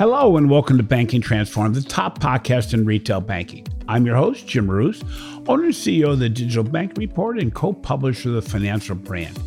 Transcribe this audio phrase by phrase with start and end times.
[0.00, 3.66] Hello and welcome to Banking Transformed, the top podcast in retail banking.
[3.86, 5.02] I'm your host, Jim Marous,
[5.46, 9.38] owner and CEO of the Digital Bank Report and co-publisher of the Financial Brand.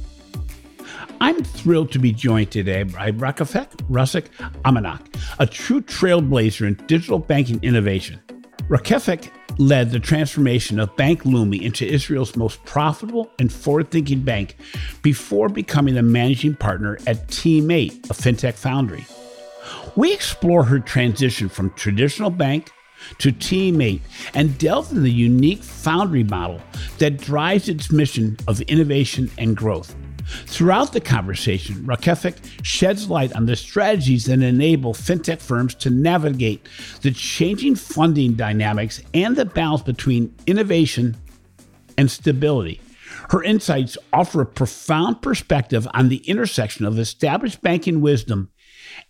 [1.19, 4.27] I'm thrilled to be joined today by Rakefek Rusek
[4.63, 5.01] Amanak,
[5.39, 8.21] a true trailblazer in digital banking innovation.
[8.67, 14.57] Rakefek led the transformation of Bank Leumi into Israel's most profitable and forward thinking bank
[15.01, 19.03] before becoming the managing partner at Team8, a fintech foundry.
[19.95, 22.71] We explore her transition from traditional bank
[23.19, 24.01] to Team8
[24.33, 26.61] and delve into the unique foundry model
[26.99, 29.95] that drives its mission of innovation and growth.
[30.25, 36.67] Throughout the conversation, Rakefet sheds light on the strategies that enable fintech firms to navigate
[37.01, 41.17] the changing funding dynamics and the balance between innovation
[41.97, 42.79] and stability.
[43.29, 48.49] Her insights offer a profound perspective on the intersection of established banking wisdom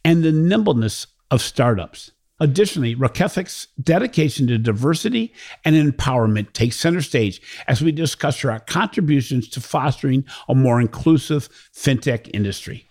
[0.04, 2.12] and the nimbleness of startups.
[2.40, 9.48] Additionally, Rakefet's dedication to diversity and empowerment takes center stage as we discuss our contributions
[9.50, 12.88] to fostering a more inclusive fintech industry.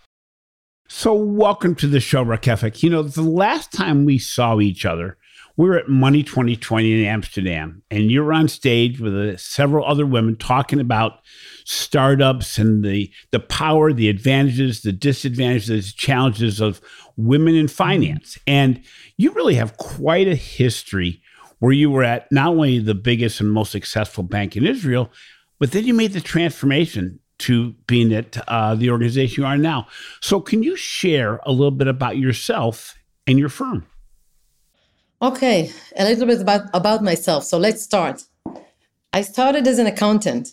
[0.88, 2.82] So, welcome to the show, Rakefet.
[2.82, 5.16] You know, the last time we saw each other,
[5.56, 10.06] we were at Money 2020 in Amsterdam, and you're on stage with uh, several other
[10.06, 11.20] women talking about
[11.64, 16.80] startups and the the power, the advantages, the disadvantages, challenges of
[17.16, 18.38] women in finance.
[18.46, 18.82] And
[19.16, 21.20] you really have quite a history
[21.58, 25.10] where you were at not only the biggest and most successful bank in Israel,
[25.60, 29.86] but then you made the transformation to being at uh, the organization you are now.
[30.20, 33.86] So, can you share a little bit about yourself and your firm?
[35.22, 37.44] Okay, a little bit about, about myself.
[37.44, 38.24] So, let's start.
[39.12, 40.48] I started as an accountant.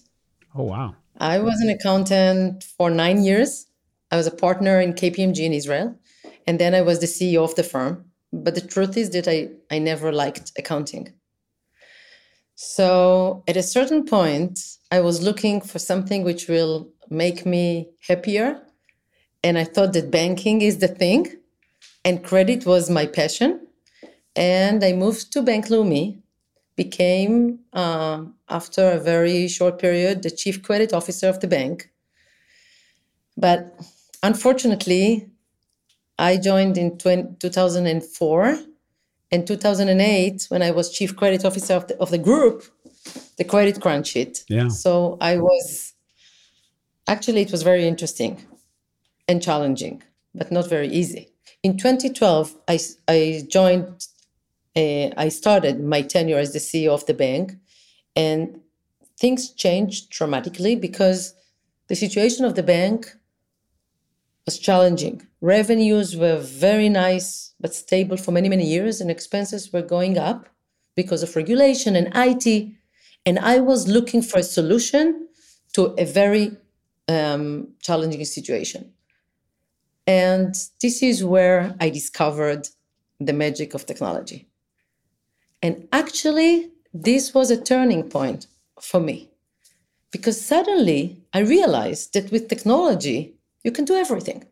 [0.54, 0.96] Oh, wow.
[1.18, 3.66] I was an accountant for nine years.
[4.12, 5.96] I was a partner in KPMG in Israel.
[6.46, 8.06] And then I was the CEO of the firm.
[8.32, 11.14] But the truth is that I, I never liked accounting.
[12.54, 14.60] So at a certain point,
[14.92, 18.62] I was looking for something which will make me happier.
[19.44, 21.38] And I thought that banking is the thing,
[22.04, 23.68] and credit was my passion.
[24.36, 26.22] And I moved to Bank Leumi,
[26.76, 31.90] became, uh, after a very short period, the chief credit officer of the bank.
[33.36, 33.78] But
[34.24, 35.30] unfortunately,
[36.18, 38.60] I joined in 20, 2004.
[39.32, 42.64] In 2008, when I was chief credit officer of the, of the group,
[43.38, 44.44] the credit crunch hit.
[44.50, 44.68] Yeah.
[44.68, 45.94] So I was,
[47.08, 48.46] actually, it was very interesting
[49.28, 50.04] and challenging,
[50.36, 51.30] but not very easy.
[51.64, 54.08] In 2012, I, I joined,
[54.76, 57.56] uh, I started my tenure as the CEO of the bank,
[58.16, 58.60] and
[59.20, 61.34] things changed dramatically because
[61.88, 63.14] the situation of the bank
[64.46, 65.28] was challenging.
[65.42, 70.50] Revenues were very nice but stable for many, many years, and expenses were going up
[70.96, 72.72] because of regulation and IT.
[73.26, 75.28] And I was looking for a solution
[75.74, 76.58] to a very
[77.08, 78.92] um, challenging situation.
[80.08, 82.68] And this is where I discovered
[83.20, 84.49] the magic of technology.
[85.62, 88.48] And actually, this was a turning point
[88.82, 89.30] for me
[90.12, 94.46] because suddenly I realized that with technology, you can do everything.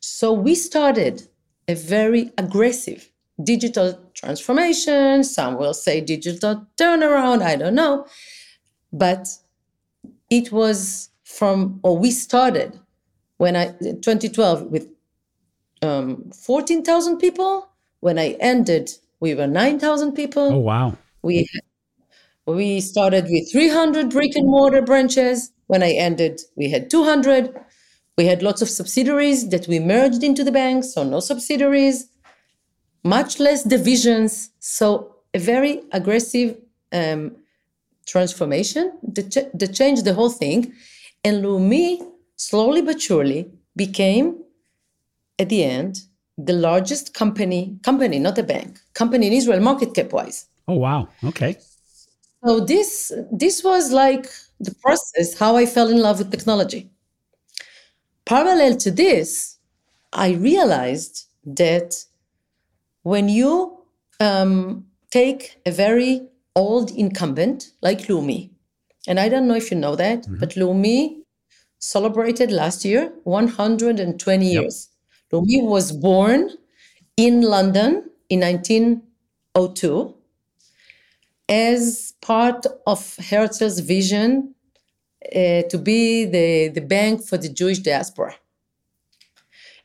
[0.00, 1.28] So we started
[1.68, 3.08] a very aggressive
[3.42, 5.24] digital transformation.
[5.24, 8.06] Some will say digital turnaround, I don't know.
[8.92, 9.28] But
[10.28, 12.78] it was from, or we started
[13.38, 14.88] when I, 2012 with
[15.82, 17.68] um, 14,000 people.
[18.00, 18.90] When I ended,
[19.22, 20.52] we were 9,000 people.
[20.52, 20.98] Oh, wow.
[21.22, 21.48] We,
[22.44, 25.52] we started with 300 brick and mortar branches.
[25.68, 27.54] When I ended, we had 200.
[28.18, 32.08] We had lots of subsidiaries that we merged into the bank, so no subsidiaries,
[33.04, 34.50] much less divisions.
[34.58, 36.56] So a very aggressive
[36.92, 37.36] um,
[38.06, 40.72] transformation that, ch- that changed the whole thing.
[41.22, 42.04] And Leumi,
[42.34, 44.42] slowly but surely, became,
[45.38, 46.00] at the end,
[46.44, 50.46] the largest company, company, not a bank, company in Israel, market cap wise.
[50.68, 51.08] Oh, wow.
[51.24, 51.56] Okay.
[52.44, 54.26] So this this was like
[54.58, 56.90] the process how I fell in love with technology.
[58.24, 59.58] Parallel to this,
[60.12, 62.04] I realized that
[63.02, 63.78] when you
[64.20, 66.22] um, take a very
[66.54, 68.50] old incumbent like Leumi,
[69.06, 70.38] and I don't know if you know that, mm-hmm.
[70.38, 71.22] but Leumi
[71.78, 74.62] celebrated last year 120 yep.
[74.62, 74.88] years.
[75.32, 76.50] Leumi was born
[77.16, 80.14] in London in 1902
[81.48, 84.54] as part of Herzl's vision
[85.34, 88.34] uh, to be the, the bank for the Jewish diaspora.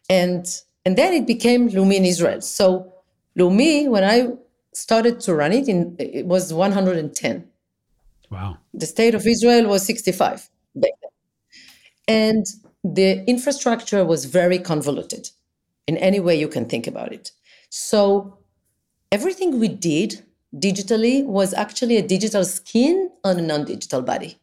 [0.10, 0.46] And
[0.88, 2.40] And then it became Leumi in Israel.
[2.40, 2.94] So
[3.38, 4.30] Leumi, when I
[4.74, 7.46] started to run it, in, it was 110.
[8.30, 8.58] Wow.
[8.74, 11.12] The state of Israel was 65 back then.
[12.08, 12.46] And
[12.86, 15.30] the infrastructure was very convoluted
[15.88, 17.32] in any way you can think about it.
[17.70, 18.40] So
[19.12, 20.24] everything we did
[20.56, 24.38] digitally was actually a digital skin on a non-digital body.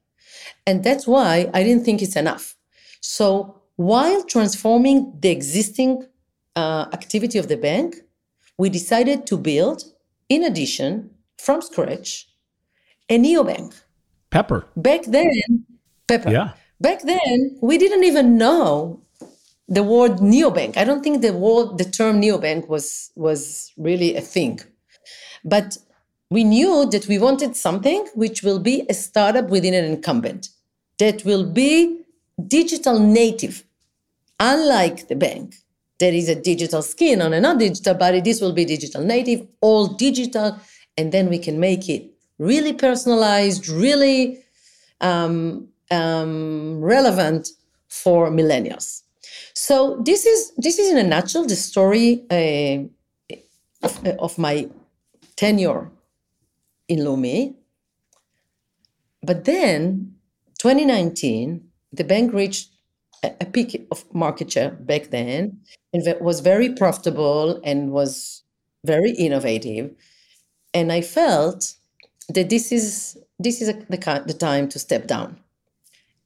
[0.67, 2.57] And that's why I didn't think it's enough.
[3.01, 6.07] So while transforming the existing
[6.57, 7.97] uh, activity of the bank,
[8.57, 9.83] we decided to build,
[10.29, 12.29] in addition, from scratch,
[13.09, 13.75] a neobank.
[14.31, 14.67] Pepper.
[14.77, 15.31] Back then,
[16.07, 16.31] Pepper.
[16.31, 16.53] Yeah.
[16.81, 19.01] Back then, we didn't even know
[19.69, 20.77] the word neobank.
[20.77, 24.61] I don't think the word, the term neobank was was really a thing,
[25.45, 25.79] but
[26.31, 30.49] we knew that we wanted something which will be a startup within an incumbent
[30.99, 32.01] that will be
[32.49, 33.65] digital native,
[34.41, 35.55] unlike the bank.
[36.01, 38.21] There is a digital skin on a non-digital body.
[38.21, 40.59] This will be digital native, all digital,
[40.97, 44.45] and then we can make it really personalized, really
[45.01, 47.49] um, um, relevant
[47.89, 49.04] for millennials.
[49.55, 52.85] So this is this is in a nutshell the story uh,
[53.83, 54.69] of, of, my
[55.37, 55.91] tenure
[56.89, 57.55] in Leumi.
[59.23, 60.15] But then,
[60.59, 61.63] 2019,
[61.93, 62.71] the bank reached
[63.23, 65.61] a, peak of market share back then,
[65.93, 68.43] and was very profitable and was
[68.85, 69.95] very innovative.
[70.75, 71.75] And I felt
[72.29, 75.39] that this is this is the, the time to step down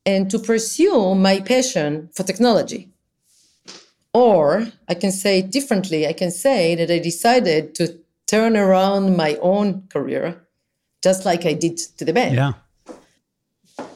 [0.06, 2.88] and to pursue my passion for technology.
[4.14, 6.06] Or I can say it differently.
[6.06, 10.40] I can say that I decided to turn around my own career,
[11.02, 12.34] just like I did to the bank.
[12.34, 12.52] Yeah.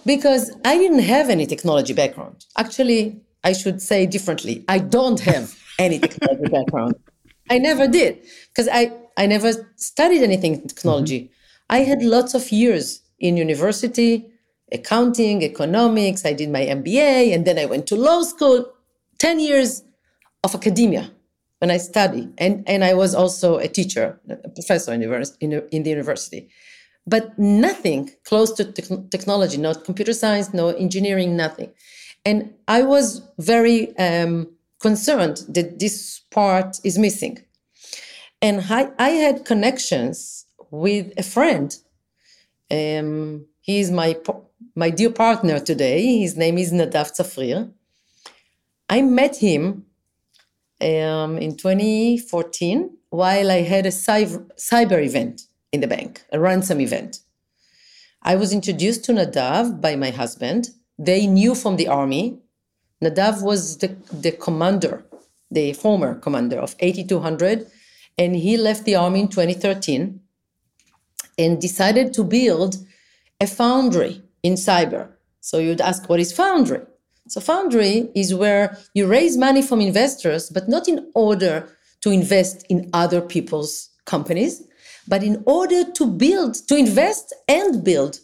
[0.05, 2.44] Because I didn't have any technology background.
[2.56, 4.64] Actually, I should say differently.
[4.69, 6.94] I don't have any technology background.
[7.50, 11.20] I never did because I, I never studied anything in technology.
[11.20, 11.76] Mm-hmm.
[11.76, 14.26] I had lots of years in university,
[14.73, 16.25] accounting, economics.
[16.25, 18.73] I did my MBA, and then I went to law school.
[19.19, 19.82] 10 years
[20.44, 21.11] of academia
[21.62, 25.03] when I study, And, and I was also a teacher, a professor in,
[25.71, 26.49] in, the university.
[27.06, 31.71] But nothing close to te- technology, not computer science, no engineering, nothing.
[32.25, 34.49] And I was very um,
[34.81, 37.38] concerned that this part is missing.
[38.41, 41.77] And I, I had connections with a friend.
[42.73, 44.17] Um, he is my
[44.75, 46.19] my dear partner today.
[46.19, 47.73] His name is Nadav Tzafrir.
[48.88, 49.87] I met him
[50.82, 56.81] um, in 2014 while I had a cyber, cyber event in the bank, a ransom
[56.81, 57.20] event.
[58.23, 60.70] I was introduced to Nadav by my husband.
[60.99, 62.38] They knew from the army.
[63.02, 65.05] Nadav was the, the commander,
[65.50, 67.67] the former commander of 8200,
[68.19, 70.20] and he left the army in 2013
[71.38, 72.76] and decided to build
[73.40, 75.08] a foundry in cyber.
[75.40, 76.82] So you'd ask, what is foundry?
[77.29, 81.69] So foundry is where you raise money from investors, but not in order
[82.01, 84.63] to invest in other people's companies,
[85.07, 88.19] but in order to build, to invest and build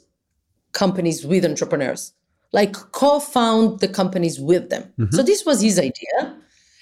[0.73, 2.13] companies with entrepreneurs,
[2.53, 4.83] like co-found the companies with them.
[4.99, 5.15] Mm-hmm.
[5.15, 6.37] So this was his idea,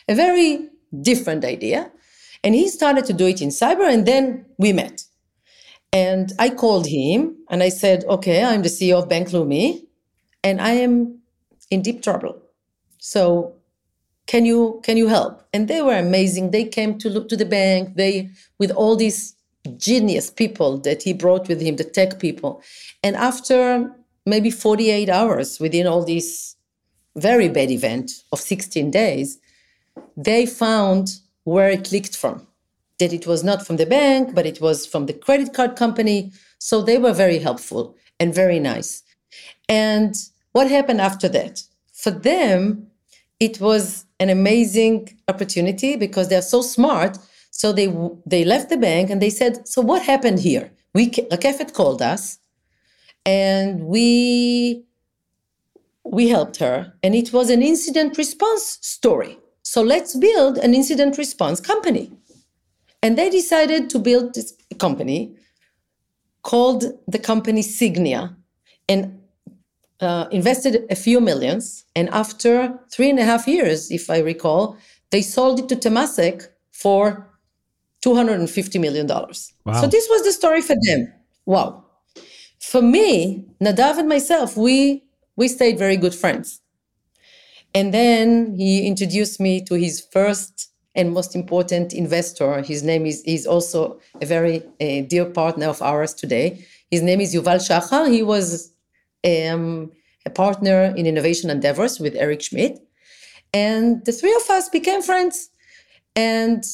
[0.09, 0.69] a very
[1.03, 1.91] different idea.
[2.43, 5.05] And he started to do it in cyber, and then we met.
[5.93, 9.83] And I called him and I said, okay, I'm the CEO of Bank Leumi
[10.45, 11.21] and I am
[11.71, 12.41] in deep trouble.
[12.99, 13.55] So
[14.27, 15.43] can you can you help?
[15.53, 16.51] And they were amazing.
[16.51, 19.35] They came to look to the bank, they with all these
[19.77, 22.63] genius people that he brought with him, the tech people.
[23.03, 23.93] And after
[24.25, 26.57] maybe 48 hours within all this
[27.17, 29.39] very bad event of 16 days,
[30.17, 32.47] they found where it leaked from
[32.99, 36.33] that it was not from the bank, but it was from the credit card company.
[36.59, 39.03] So they were very helpful and very nice.
[39.69, 40.15] And
[40.57, 41.63] what happened after that?
[41.93, 42.87] For them,
[43.41, 47.19] it was an amazing opportunity because they're so smart.
[47.51, 47.89] So they
[48.25, 52.39] they left the bank and they said, "So what happened here?" We Rakefet called us,
[53.27, 54.83] and we
[56.17, 59.39] we helped her, and it was an incident response story.
[59.63, 62.07] So let's build an incident response company.
[63.03, 65.37] And they decided to build this company
[66.43, 66.81] called
[67.15, 68.23] the company Sygnia
[68.89, 69.16] and
[70.01, 71.85] uh, invested a few millions.
[71.95, 74.77] And after three and a half years, if I recall,
[75.11, 77.27] they sold it to Temasek for
[78.05, 79.07] $250 million.
[79.07, 79.81] Wow.
[79.81, 81.13] So this was the story for them.
[81.45, 81.85] Wow.
[82.61, 85.05] For me, Nadav and myself, we
[85.37, 86.61] we stayed very good friends.
[87.75, 92.63] And then he introduced me to his first and most important investor.
[92.63, 96.65] His name is is also a very uh, dear partner of ours today.
[96.91, 98.11] His name is Yuval Shachar.
[98.11, 98.73] He was
[99.27, 99.93] um,
[100.25, 102.79] a partner in innovation endeavors with Eric Schmidt,
[103.53, 105.51] and the three of us became friends.
[106.15, 106.65] And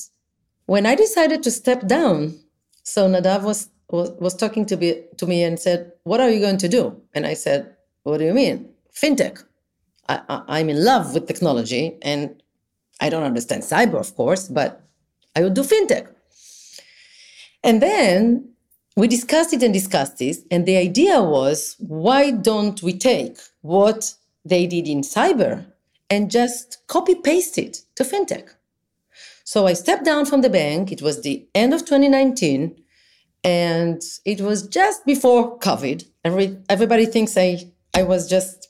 [0.66, 2.38] when I decided to step down,
[2.82, 6.40] so Nadav was was, was talking to, be, to me and said, What are you
[6.40, 7.00] going to do?
[7.14, 8.68] And I said, What do you mean?
[8.92, 9.44] Fintech.
[10.08, 12.42] I, I, I'm in love with technology and
[13.00, 14.82] I don't understand cyber, of course, but
[15.36, 16.08] I would do fintech.
[17.62, 18.51] And then
[18.96, 20.44] we discussed it and discussed this.
[20.50, 25.66] And the idea was why don't we take what they did in cyber
[26.10, 28.48] and just copy paste it to fintech?
[29.44, 30.92] So I stepped down from the bank.
[30.92, 32.76] It was the end of 2019.
[33.44, 36.06] And it was just before COVID.
[36.24, 38.68] Every, everybody thinks I, I was just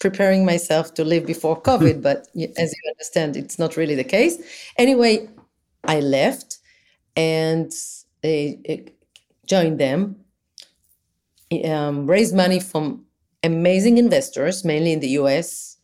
[0.00, 4.38] preparing myself to live before COVID, but as you understand, it's not really the case.
[4.76, 5.28] Anyway,
[5.84, 6.58] I left
[7.16, 7.72] and
[8.24, 8.28] uh,
[9.48, 10.16] joined them,
[11.64, 13.04] um, raised money from
[13.42, 15.78] amazing investors, mainly in the US,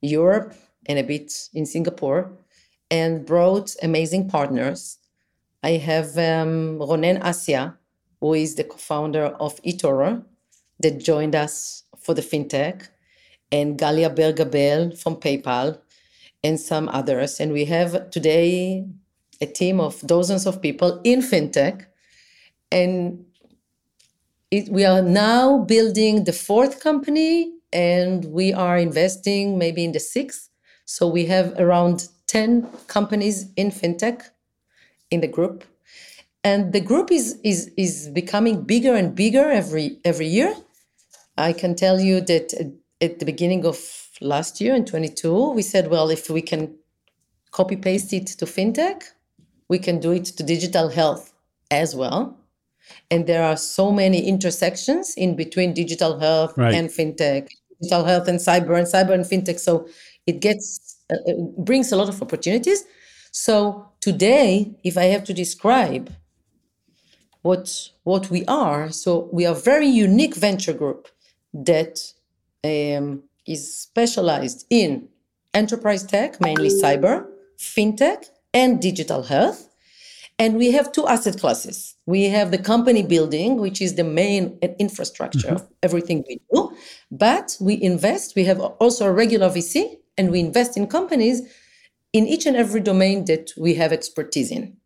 [0.00, 0.54] Europe,
[0.86, 2.32] and a bit in Singapore,
[2.90, 4.98] and brought amazing partners
[5.64, 7.76] I have um, Ronen Assia,
[8.20, 10.24] who is the co-founder of eToro,
[10.80, 12.88] that joined us for the fintech,
[13.52, 15.78] and Galia Beer-Gabel from PayPal,
[16.42, 17.38] and some others.
[17.38, 18.84] And we have today
[19.40, 21.86] a team of dozens of people in fintech,
[22.72, 23.24] and
[24.50, 30.00] it, we are now building the fourth company, and we are investing maybe in the
[30.00, 30.48] sixth.
[30.84, 34.22] So we have around 10 companies in fintech
[35.10, 35.64] in the group.
[36.44, 40.52] And the group is is is becoming bigger and bigger every every year.
[41.38, 42.52] I can tell you that
[43.00, 43.78] at the beginning of
[44.20, 46.72] last year in 22 we said well if we can
[47.50, 49.02] copy paste it to fintech
[49.68, 51.32] we can do it to digital health
[51.70, 52.38] as well
[53.10, 56.74] and there are so many intersections in between digital health right.
[56.74, 57.48] and fintech
[57.80, 59.86] digital health and cyber and cyber and fintech so
[60.26, 62.84] it gets uh, it brings a lot of opportunities
[63.32, 66.14] so today, if I have to describe
[67.40, 71.08] what what we are, so we are a very unique venture group
[71.54, 72.12] that
[72.62, 75.08] um, is specialized in
[75.54, 77.26] enterprise tech, mainly cyber,
[77.58, 79.68] fintech, and digital health.
[80.42, 81.94] And we have two asset classes.
[82.06, 85.54] We have the company building, which is the main infrastructure mm-hmm.
[85.54, 86.76] of everything we do.
[87.12, 91.42] But we invest, we have also a regular VC, and we invest in companies
[92.12, 94.76] in each and every domain that we have expertise in.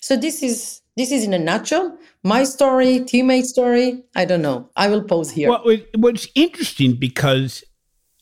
[0.00, 4.04] So this is this is in a nutshell my story, Team8 story.
[4.14, 4.70] I don't know.
[4.76, 5.48] I will pause here.
[5.48, 5.64] Well,
[5.96, 7.64] what's interesting because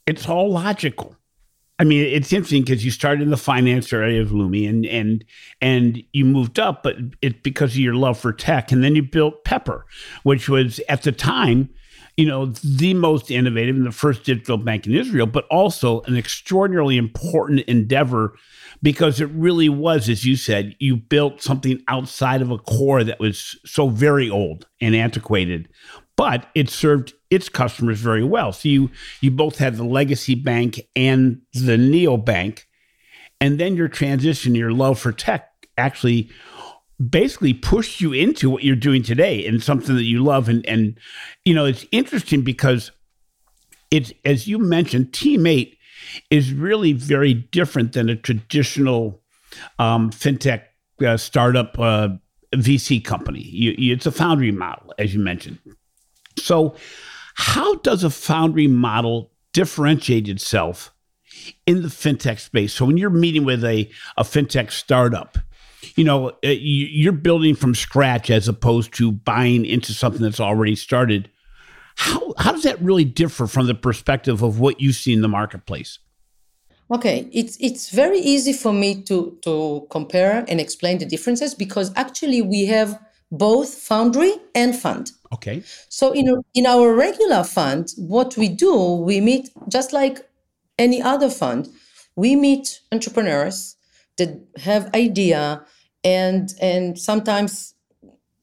[0.07, 1.15] it's all logical.
[1.81, 5.25] I mean, it's interesting because you started in the finance area of Leumi and and
[5.63, 9.03] and you moved up, but it's because of your love for tech, and then you
[9.03, 9.87] built Pepper,
[10.23, 11.71] which was at the time
[12.17, 16.19] you know, the most innovative and the first digital bank in Israel, but also an
[16.19, 18.35] extraordinarily important endeavor
[18.83, 23.21] because it really was, as you said, you built something outside of a core that
[23.21, 25.69] was so very old and antiquated,
[26.21, 28.53] but it served its customers very well.
[28.53, 28.91] So you
[29.23, 32.69] you both had the legacy bank and the neo bank,
[33.41, 36.29] and then your transition, your love for tech actually
[37.09, 40.51] basically pushed you into what you're doing today and something that you love.
[40.51, 40.99] And, and,
[41.47, 42.91] you know, it's interesting because
[43.91, 45.75] it's, as you mentioned, Team8
[46.29, 49.23] is really very different than a traditional
[49.79, 50.65] um, fintech
[51.03, 52.11] uh, startup uh,
[52.55, 53.41] VC company.
[53.41, 55.59] You, you, it's a foundry model, as you mentioned.
[56.41, 56.75] So,
[57.35, 60.93] how does a foundry model differentiate itself
[61.67, 62.73] in the fintech space?
[62.73, 65.39] So, when you're meeting with a, a fintech startup,
[65.97, 70.77] you know, uh, you're building from scratch as opposed to buying into something that's already
[70.77, 71.31] started.
[71.97, 75.29] How, how does that really differ from the perspective of what you see in the
[75.29, 75.99] marketplace?
[76.93, 81.93] Okay, it's it's very easy for me to to compare and explain the differences because
[81.95, 82.99] actually we have
[83.31, 85.13] both foundry and fund.
[85.33, 85.63] Okay.
[85.89, 90.29] So in in our regular fund, what we do, we meet just like
[90.79, 91.69] any other fund.
[92.17, 93.77] We meet entrepreneurs
[94.19, 95.65] that have idea
[96.05, 97.75] and and sometimes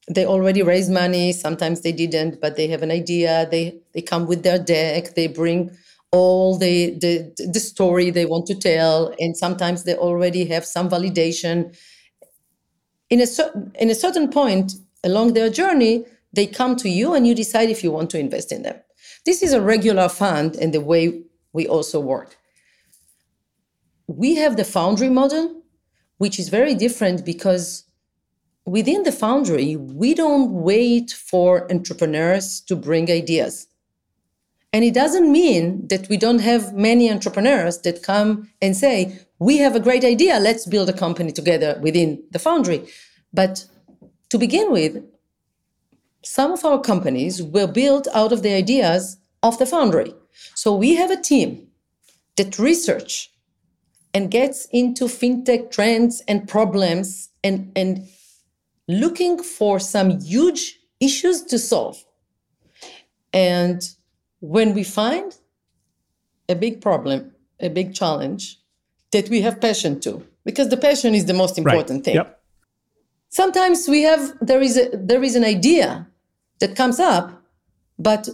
[0.08, 4.26] they already raise money sometimes they didn't but they have an idea they they come
[4.26, 5.70] with their deck they bring
[6.10, 10.88] all the the, the story they want to tell and sometimes they already have some
[10.88, 11.76] validation
[13.10, 14.74] in a certain in a certain point
[15.04, 18.52] along their journey they come to you and you decide if you want to invest
[18.52, 18.76] in them
[19.24, 21.22] this is a regular fund and the way
[21.52, 22.36] we also work
[24.06, 25.62] we have the foundry model
[26.18, 27.84] which is very different because
[28.68, 33.66] within the foundry, we don't wait for entrepreneurs to bring ideas.
[34.72, 39.58] And it doesn't mean that we don't have many entrepreneurs that come and say, we
[39.58, 42.88] have a great idea, let's build a company together within the foundry.
[43.32, 43.66] But
[44.30, 45.04] to begin with,
[46.24, 50.14] some of our companies were built out of the ideas of the foundry.
[50.54, 51.68] So we have a team
[52.36, 53.30] that research
[54.12, 58.08] and gets into fintech trends and problems and, and
[58.88, 62.04] looking for some huge issues to solve.
[63.32, 63.82] And
[64.40, 65.36] when we find
[66.48, 68.58] a big problem, a big challenge
[69.12, 72.04] that we have passion to, because the passion is the most important right.
[72.04, 72.14] thing.
[72.16, 72.40] Yep.
[73.30, 76.06] Sometimes we have there is a there is an idea
[76.60, 77.42] that comes up,
[77.98, 78.28] but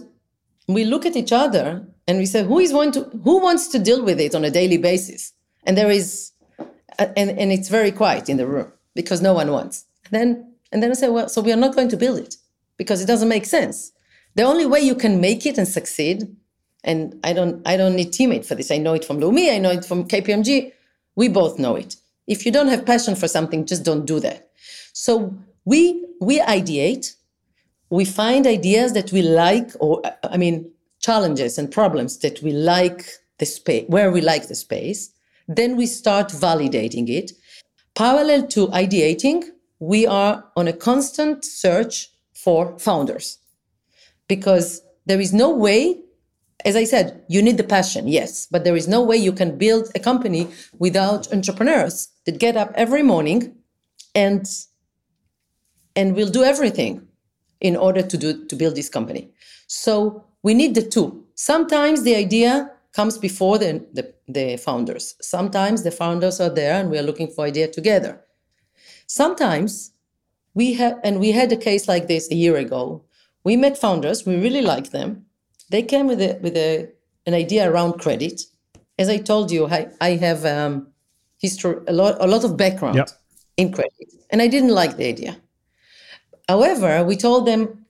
[0.67, 3.79] we look at each other and we say, who is going to who wants to
[3.79, 5.33] deal with it on a daily basis?
[5.65, 6.31] And there is
[6.99, 9.85] uh, and, and it's very quiet in the room because no one wants.
[10.05, 12.35] And then and then I say, well, so we are not going to build it
[12.77, 13.91] because it doesn't make sense.
[14.35, 16.35] The only way you can make it and succeed,
[16.85, 18.71] and I don't I don't need Team8 for this.
[18.71, 20.71] I know it from Leumi, I know it from KPMG.
[21.15, 21.95] We both know it.
[22.27, 24.49] If you don't have passion for something, just don't do that.
[24.93, 27.15] So we we ideate,
[27.89, 33.05] we find ideas that we like, or I mean challenges and problems that we like
[33.39, 35.11] the space where we like the space.
[35.47, 37.31] Then we start validating it.
[37.95, 39.43] Parallel to ideating,
[39.79, 43.39] we are on a constant search for founders
[44.27, 46.01] because there is no way
[46.65, 49.57] as i said you need the passion yes but there is no way you can
[49.57, 50.47] build a company
[50.79, 53.55] without entrepreneurs that get up every morning
[54.13, 54.45] and
[55.95, 57.07] and will do everything
[57.61, 59.29] in order to do to build this company.
[59.67, 61.25] So we need the two.
[61.35, 65.15] Sometimes the idea comes before the, the, the founders.
[65.21, 68.21] Sometimes the founders are there and we are looking for idea together.
[69.07, 69.91] Sometimes
[70.53, 73.03] we have and we had a case like this a year ago.
[73.43, 75.24] We met founders, we really liked them.
[75.69, 76.89] They came with a, with a,
[77.25, 78.41] an idea around credit.
[78.97, 80.87] As I told you, I, I have um,
[81.39, 83.09] history, a lot, a lot of background yep.
[83.57, 85.37] in credit, and I didn't like the idea.
[86.47, 87.85] However, we told them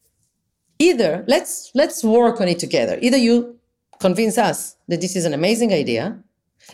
[0.79, 2.97] either let's let's work on it together.
[3.01, 3.59] Either you
[3.99, 6.17] convince us that this is an amazing idea,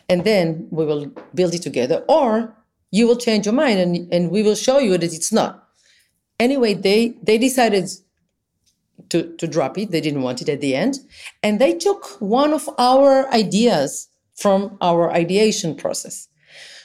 [0.08, 2.56] and then we will build it together, or
[2.92, 5.68] you will change your mind and, and we will show you that it's not.
[6.40, 7.90] Anyway, they they decided
[9.12, 9.91] to, to drop it.
[9.91, 11.00] They didn't want it at the end.
[11.43, 16.28] And they took one of our ideas from our ideation process.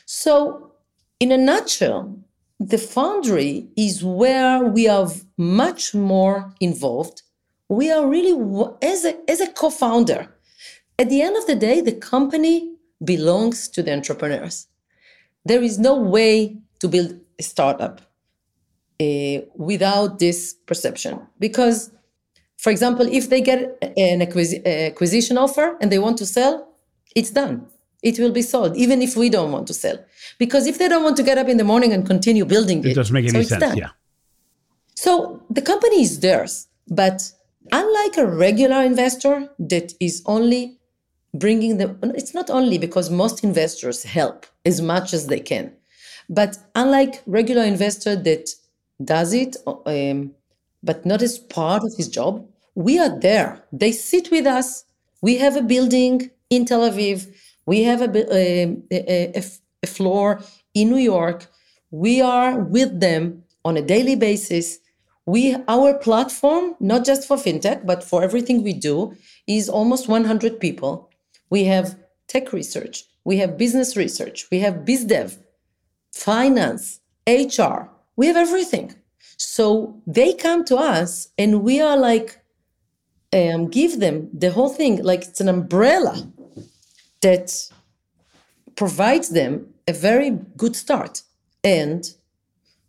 [0.04, 0.72] So,
[1.18, 2.18] in a nutshell,
[2.60, 5.08] the foundry is where we are
[5.38, 7.22] much more involved.
[7.68, 8.34] We are really,
[8.82, 10.28] as a, as a co founder,
[10.98, 14.66] at the end of the day, the company belongs to the entrepreneurs.
[15.44, 18.00] There is no way to build a startup
[19.00, 21.90] uh, without this perception because
[22.56, 26.68] for example, if they get an acquisition offer and they want to sell,
[27.14, 27.66] it's done.
[28.02, 29.98] It will be sold, even if we don't want to sell.
[30.38, 32.92] Because if they don't want to get up in the morning and continue building it,
[32.92, 33.76] it doesn't make any so sense.
[33.76, 33.90] Yeah.
[34.94, 37.32] So the company is theirs, but
[37.72, 40.78] unlike a regular investor that is only
[41.34, 45.72] bringing them, it's not only because most investors help as much as they can,
[46.28, 48.50] but unlike regular investor that
[49.04, 50.32] does it um,
[50.86, 52.46] but not as part of his job.
[52.74, 53.64] We are there.
[53.72, 54.84] They sit with us.
[55.22, 57.26] We have a building in Tel Aviv.
[57.66, 59.42] We have a, a, a,
[59.82, 60.40] a floor
[60.74, 61.46] in New York.
[61.90, 64.78] We are with them on a daily basis.
[65.26, 69.16] We our platform, not just for fintech, but for everything we do,
[69.48, 71.10] is almost 100 people.
[71.50, 75.38] We have tech research, we have business research, we have biz dev,
[76.12, 77.90] finance, HR.
[78.16, 78.94] We have everything.
[79.36, 82.40] So they come to us and we are like,
[83.32, 86.26] um, give them the whole thing, like it's an umbrella
[87.20, 87.70] that
[88.76, 91.22] provides them a very good start.
[91.64, 92.08] And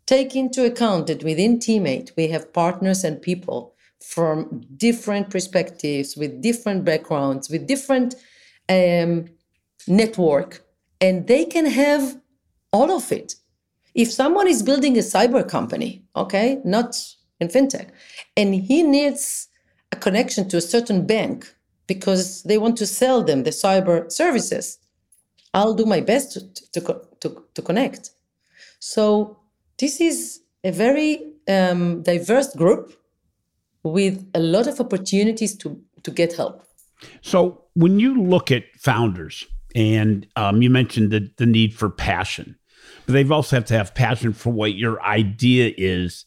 [0.05, 6.41] take into account that within Team8, we have partners and people from different perspectives, with
[6.41, 8.15] different backgrounds, with different
[8.69, 9.25] um,
[9.87, 10.63] network,
[11.01, 12.19] and they can have
[12.71, 13.35] all of it
[13.97, 16.95] if someone is building a cyber company, okay, not
[17.39, 17.89] in fintech,
[18.37, 19.49] and he needs
[19.91, 21.51] a connection to a certain bank
[21.87, 24.77] because they want to sell them the cyber services,
[25.53, 28.11] I'll do my best to, to, to, to connect.
[28.79, 29.39] So
[29.79, 32.93] this is a very um, diverse group
[33.81, 36.63] with a lot of opportunities to, to get help.
[37.21, 42.55] So when you look at founders, and um, you mentioned the, the need for passion,
[43.07, 46.25] but they've also have to have passion for what your idea is.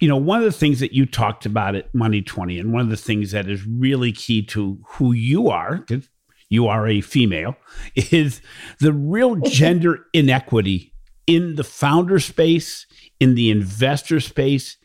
[0.00, 2.82] You know, one of the things that you talked about at Money 20, and one
[2.82, 6.08] of the things that is really key to who you are, because
[6.50, 7.56] you are a female,
[7.94, 8.42] is
[8.78, 10.92] the real gender inequity
[11.26, 12.86] in the founder space,
[13.18, 14.76] in the investor space,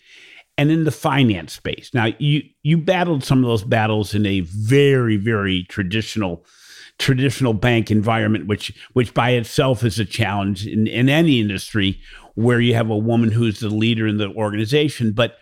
[0.57, 1.91] and in the finance space.
[1.93, 6.45] Now, you you battled some of those battles in a very, very traditional
[6.97, 11.99] traditional bank environment, which which by itself is a challenge in, in any industry
[12.35, 15.11] where you have a woman who's the leader in the organization.
[15.11, 15.37] But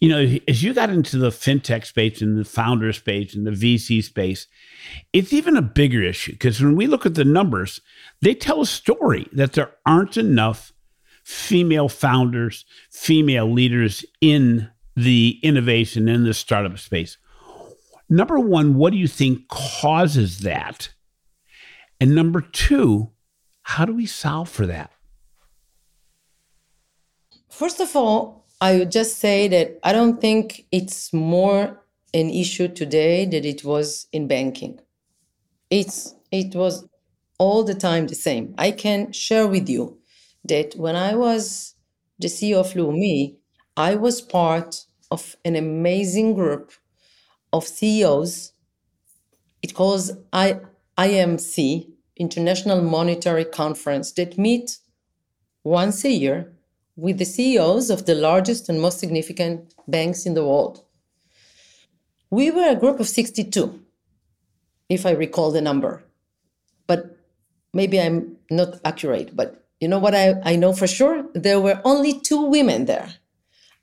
[0.00, 3.50] you know, as you got into the fintech space and the founder space and the
[3.50, 4.46] VC space,
[5.12, 7.80] it's even a bigger issue because when we look at the numbers,
[8.22, 10.72] they tell a story that there aren't enough
[11.24, 17.16] female founders, female leaders in the innovation in the startup space.
[18.12, 20.88] Number one, what do you think causes that?
[22.00, 23.12] And number two,
[23.62, 24.90] how do we solve for that?
[27.48, 32.66] First of all, I would just say that I don't think it's more an issue
[32.66, 34.80] today than it was in banking.
[35.70, 36.84] It's it was
[37.38, 38.54] all the time the same.
[38.58, 39.98] I can share with you
[40.44, 41.74] that when I was
[42.18, 43.36] the CEO of Leumi,
[43.76, 46.72] I was part of an amazing group
[47.52, 48.52] of CEOs.
[49.62, 50.60] It calls I,
[50.98, 54.78] IMC, International Monetary Conference, that meet
[55.64, 56.52] once a year
[56.96, 60.84] with the CEOs of the largest and most significant banks in the world.
[62.30, 63.80] We were a group of 62,
[64.88, 66.04] if I recall the number.
[66.86, 67.16] But
[67.72, 71.24] maybe I'm not accurate, but you know what I, I know for sure?
[71.34, 73.14] There were only two women there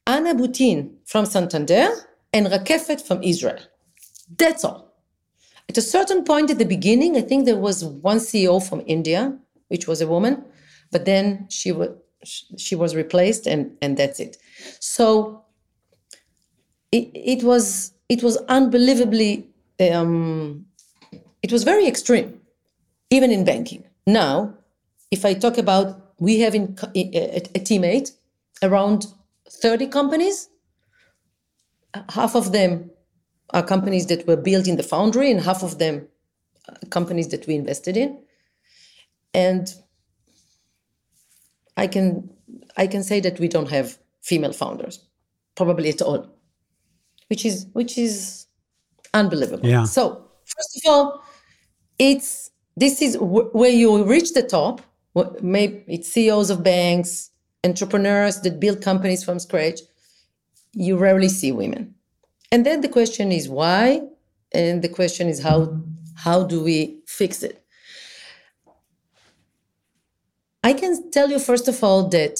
[0.05, 1.89] Ana Botín from Santander
[2.37, 3.59] and Rakefet from Israel.
[4.37, 4.81] That's all.
[5.69, 9.37] At a certain point at the beginning, I think there was one CEO from India,
[9.67, 10.33] which was a woman,
[10.91, 11.89] but then she was
[12.57, 14.37] she was replaced and and that's it.
[14.79, 15.43] So
[16.91, 19.31] it, it was it was unbelievably
[19.91, 20.65] um,
[21.43, 22.29] it was very extreme,
[23.09, 23.83] even in banking.
[24.05, 24.57] Now
[25.11, 28.11] if I talk about, we have in, a, a Team8
[28.63, 29.07] around
[29.49, 30.49] 30 companies.
[32.09, 32.89] Half of them
[33.51, 36.07] are companies that were built in the foundry, and half of them
[36.89, 38.21] companies that we invested in.
[39.33, 39.73] And
[41.75, 42.29] I can
[42.75, 45.05] I can say that we don't have female founders,
[45.55, 46.27] probably at all,
[47.27, 48.47] which is which is
[49.13, 49.67] unbelievable.
[49.67, 49.85] Yeah.
[49.85, 51.23] So first of all,
[51.99, 54.81] it's this is w- where you reach the top
[55.41, 57.31] maybe it's CEOs of banks,
[57.63, 59.79] entrepreneurs that build companies from scratch.
[60.79, 61.95] You rarely see women.
[62.51, 64.01] And then the question is why?
[64.51, 65.81] And the question is how
[66.15, 67.63] how do we fix it?
[70.63, 72.39] I can tell you first of all that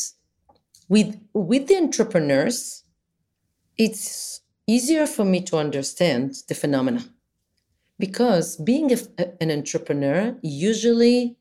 [0.88, 2.84] with with the entrepreneurs,
[3.76, 7.04] it's easier for me to understand the phenomena
[7.98, 8.98] because being a,
[9.42, 11.38] an entrepreneur usually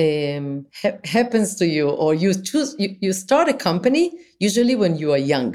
[0.00, 4.96] um, ha- happens to you or you choose you, you start a company usually when
[4.96, 5.54] you are young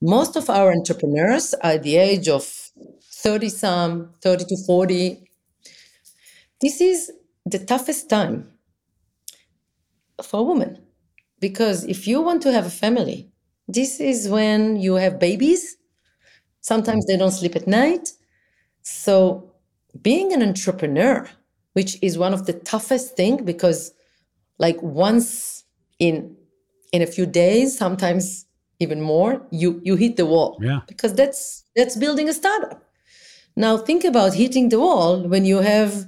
[0.00, 5.22] most of our entrepreneurs are at the age of 30 some 30 to 40
[6.60, 7.12] this is
[7.46, 8.50] the toughest time
[10.22, 10.78] for a woman
[11.40, 13.30] because if you want to have a family
[13.72, 15.76] this is when you have babies.
[16.60, 18.10] Sometimes they don't sleep at night.
[18.82, 19.52] So
[20.02, 21.28] being an entrepreneur
[21.74, 23.92] which is one of the toughest thing because
[24.58, 25.62] like once
[26.00, 26.36] in
[26.92, 28.46] in a few days sometimes
[28.80, 30.58] even more you you hit the wall.
[30.60, 30.80] Yeah.
[30.88, 32.82] Because that's that's building a startup.
[33.56, 36.06] Now think about hitting the wall when you have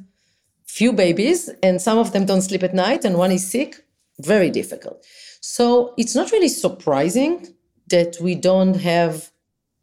[0.67, 3.85] few babies and some of them don't sleep at night and one is sick.
[4.21, 5.05] Very difficult.
[5.41, 7.47] So it's not really surprising
[7.89, 9.31] that we don't have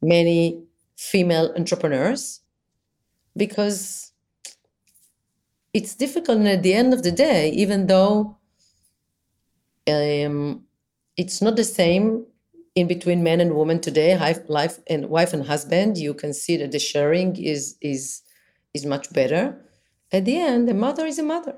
[0.01, 0.63] many
[0.97, 2.41] female entrepreneurs
[3.37, 4.11] because
[5.73, 6.39] it's difficult.
[6.39, 8.37] And at the end of the day even though
[9.87, 10.63] um,
[11.17, 12.25] it's not the same
[12.79, 16.71] in between men and women today life and wife and husband you can see that
[16.71, 18.21] the sharing is is
[18.73, 19.43] is much better
[20.11, 21.55] at the end the mother is a mother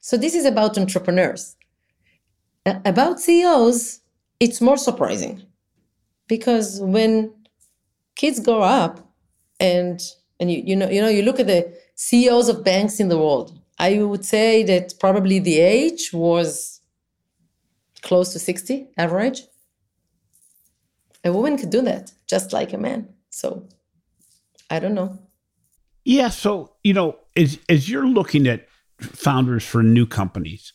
[0.00, 1.56] so this is about entrepreneurs
[2.84, 4.00] about ceos
[4.40, 5.42] it's more surprising
[6.28, 7.32] because when
[8.14, 8.94] kids grow up
[9.60, 10.00] and
[10.40, 13.18] and you, you know you know you look at the CEOs of banks in the
[13.18, 13.60] world.
[13.80, 16.77] I would say that probably the age was
[18.02, 19.42] close to 60 average.
[21.24, 23.08] A woman could do that just like a man.
[23.30, 23.68] So
[24.70, 25.18] I don't know.
[26.04, 26.28] Yeah.
[26.28, 28.66] So, you know, as, as you're looking at
[29.00, 30.72] founders for new companies,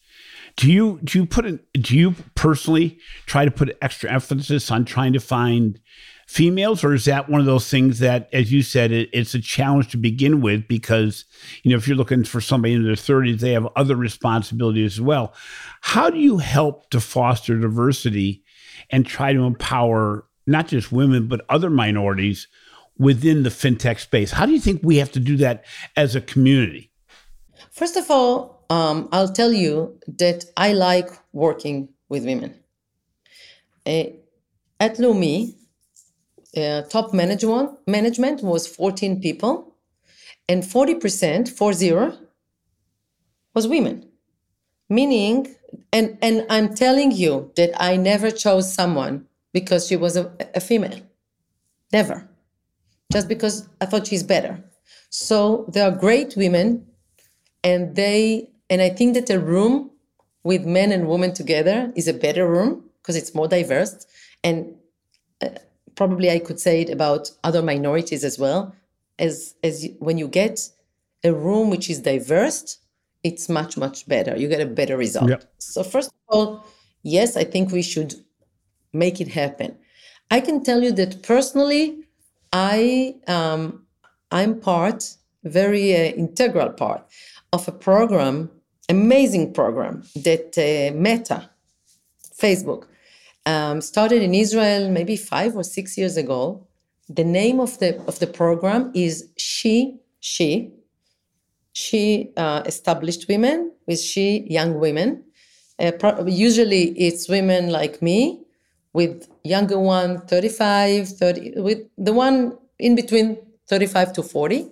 [0.55, 4.85] Do you do you put an, do you personally try to put extra emphasis on
[4.85, 5.79] trying to find
[6.27, 9.41] females, or is that one of those things that, as you said, it, it's a
[9.41, 11.25] challenge to begin with because
[11.63, 15.01] you know if you're looking for somebody in their 30s, they have other responsibilities as
[15.01, 15.33] well.
[15.81, 18.43] How do you help to foster diversity
[18.89, 22.47] and try to empower not just women but other minorities
[22.97, 24.31] within the fintech space?
[24.31, 26.91] How do you think we have to do that as a community?
[27.71, 32.59] First of all, um, I'll tell you that I like working with women.
[33.85, 34.05] Uh,
[34.79, 35.55] at Leumi,
[36.55, 39.75] uh, top management management was 14 people,
[40.47, 42.17] and 40%, 40,
[43.53, 44.07] was women.
[44.89, 45.55] Meaning,
[45.91, 50.59] and and I'm telling you that I never chose someone because she was a, a
[50.59, 50.99] female.
[51.91, 52.27] Never.
[53.11, 54.63] Just because I thought she's better.
[55.09, 56.85] So there are great women,
[57.63, 59.91] and they and I think that a room
[60.43, 64.05] with men and women together is a better room because it's more diverse
[64.43, 64.75] and
[65.95, 68.75] probably I could say it about other minorities as well.
[69.19, 70.69] As as when you get
[71.23, 72.79] a room which is diverse,
[73.23, 74.35] it's much much better.
[74.35, 75.45] You get a better result.
[75.59, 76.65] So first of all,
[77.03, 78.15] yes, I think we should
[78.91, 79.77] make it happen.
[80.31, 82.05] I can tell you that personally,
[82.51, 83.85] I um,
[84.31, 87.05] I'm part, very uh, integral part
[87.51, 88.49] of a program,
[88.89, 91.49] amazing program that uh, Meta,
[92.35, 92.85] Facebook,
[93.45, 96.67] um, started in Israel maybe five or six years ago.
[97.09, 100.71] The name of the of the program is She She.
[101.73, 105.23] She uh, established women with she young women.
[105.79, 108.43] Uh, pro- usually it's women like me
[108.93, 114.69] with younger one 35 30 with the one in between 35 to 40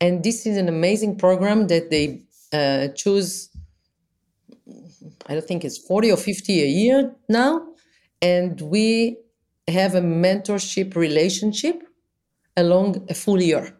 [0.00, 3.50] and this is an amazing program that they uh, choose
[5.26, 7.66] i don't think it's 40 or 50 a year now
[8.20, 9.18] and we
[9.68, 11.82] have a mentorship relationship
[12.56, 13.76] along a full year.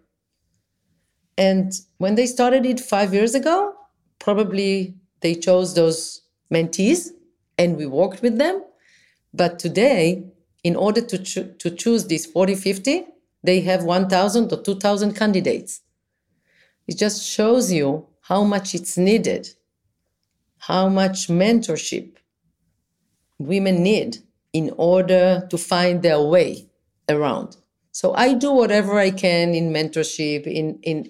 [1.36, 3.74] And when they started it five years ago,
[4.18, 7.10] probably they chose those mentees
[7.58, 8.62] and we worked with them.
[9.32, 10.24] But today,
[10.62, 13.06] in order to, cho- to choose these 40, 50,
[13.42, 15.80] they have 1,000 or 2,000 candidates.
[16.86, 19.48] It just shows you how much it's needed,
[20.58, 22.16] how much mentorship
[23.38, 24.18] women need
[24.52, 26.68] in order to find their way
[27.08, 27.56] around.
[27.92, 31.08] So I do whatever I can in mentorship, in in,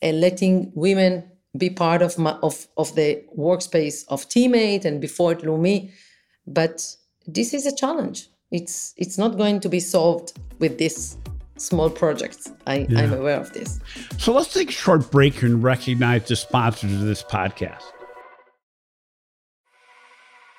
[0.00, 5.32] in letting women be part of my of, of the workspace of Team8 and before
[5.32, 5.92] at Leumi.
[6.46, 8.28] But this is a challenge.
[8.50, 11.16] It's it's not going to be solved with this
[11.56, 12.50] small projects.
[12.66, 13.00] I, yeah.
[13.00, 13.80] I'm aware of this.
[14.18, 17.84] So let's take a short break and recognize the sponsors of this podcast.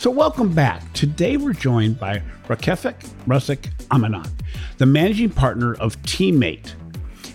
[0.00, 0.90] So, welcome back.
[0.94, 2.94] Today we're joined by Rakefik
[3.26, 4.30] Rusik Amanat,
[4.78, 6.72] the managing partner of Team8.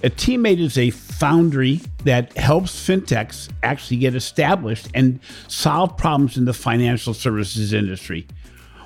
[0.04, 6.45] A Team8 is a foundry that helps fintechs actually get established and solve problems in
[6.45, 8.28] the financial services industry.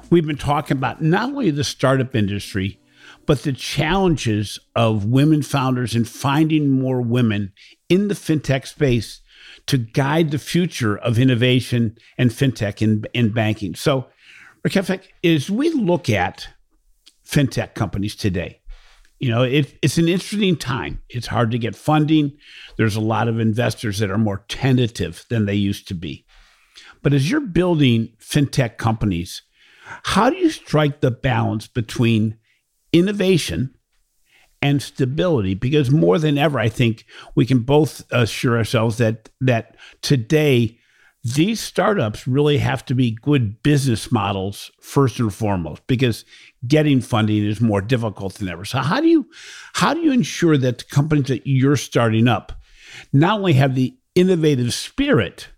[0.10, 2.82] We've been talking about not only the startup industry,
[3.26, 7.54] but the challenges of women founders and finding more women
[7.88, 9.22] in the fintech space
[9.70, 13.76] to guide the future of innovation and fintech in, in banking.
[13.76, 14.08] So,
[14.64, 16.48] Rakefet, as we look at
[17.24, 18.62] fintech companies today,
[19.20, 21.04] you know, it, it's an interesting time.
[21.08, 22.36] It's hard to get funding.
[22.78, 26.26] There's a lot of investors that are more tentative than they used to be.
[27.04, 29.44] But as you're building fintech companies,
[30.04, 32.40] how do you strike the balance between
[32.92, 33.76] innovation
[34.62, 39.76] and stability because more than ever i think we can both assure ourselves that that
[40.02, 40.78] today
[41.24, 46.24] these startups really have to be good business models first and foremost because
[46.67, 48.63] getting funding is more difficult than ever.
[48.63, 49.30] So how do you
[49.74, 52.54] how do you ensure that the companies that you're starting up
[53.12, 55.50] not only have the innovative spirit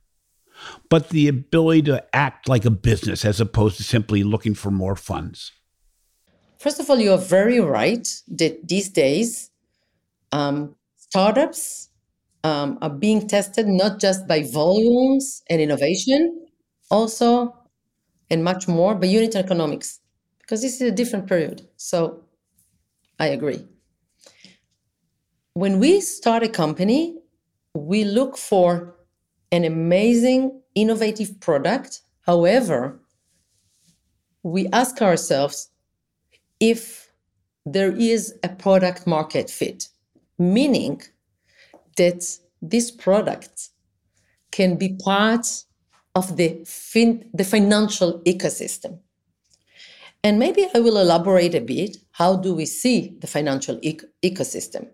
[0.89, 4.95] but the ability to act like a business as opposed to simply looking for more
[4.95, 5.51] funds
[6.61, 9.49] First of all, you are very right that these days
[10.31, 11.89] um, startups
[12.43, 16.45] um, are being tested not just by volumes and innovation,
[16.91, 17.57] also
[18.29, 20.01] and much more by unit economics
[20.39, 21.67] because this is a different period.
[21.77, 22.25] So
[23.19, 23.67] I agree.
[25.55, 27.17] When we start a company,
[27.73, 28.97] we look for
[29.51, 32.01] an amazing, innovative product.
[32.27, 33.01] However,
[34.43, 35.70] we ask ourselves
[36.61, 37.11] if
[37.65, 39.89] there is a product market fit,
[40.39, 41.01] meaning
[41.97, 42.23] that
[42.61, 43.69] this product
[44.51, 45.45] can be part
[46.15, 48.99] of the, fin- the financial ecosystem.
[50.23, 51.97] And maybe I will elaborate a bit.
[52.11, 53.77] How do we see the financial
[54.23, 54.87] ecosystem?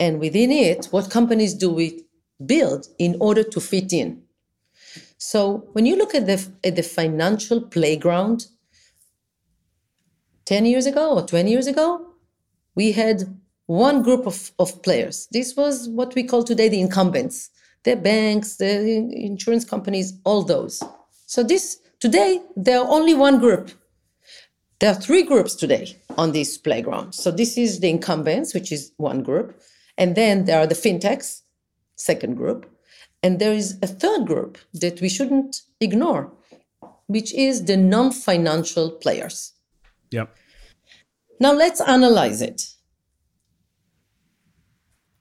[0.00, 2.02] And within it, what companies do we
[2.44, 4.22] build in order to fit in?
[5.18, 8.46] So when you look at the, at the financial playground,
[10.46, 12.06] 10 years ago or 20 years ago,
[12.74, 13.24] we had
[13.66, 15.28] one group of, of players.
[15.32, 17.50] This was what we call today the incumbents,
[17.84, 20.82] the banks, the insurance companies, all those.
[21.26, 23.70] So this today, there are only one group.
[24.78, 27.14] There are three groups today on this playground.
[27.14, 29.60] So this is the incumbents, which is one group.
[29.98, 31.42] And then there are the fintechs,
[31.96, 32.70] second group.
[33.22, 36.30] And there is a third group that we shouldn't ignore,
[37.06, 39.55] which is the non financial players.
[40.10, 40.34] Yep.
[41.40, 42.62] Now let's analyze it.